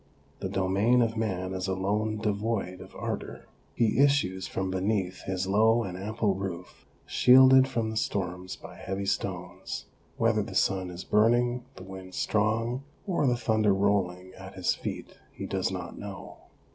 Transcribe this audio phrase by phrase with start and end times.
[0.39, 3.45] The domain of man is alone devoid of ardour.
[3.75, 9.05] He issues from beneath his low and ample roof, shielded from the storms by heavy
[9.05, 9.85] stones;
[10.17, 15.19] whether the sun is burning, the wind strong, or the thunder rolling at his feet,
[15.31, 16.37] he does not know.